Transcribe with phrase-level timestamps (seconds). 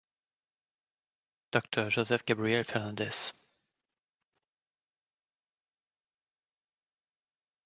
[1.51, 3.33] Doctor Joseph Gabriel Fernandez.